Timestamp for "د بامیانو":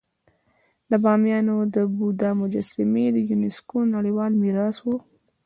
0.89-1.57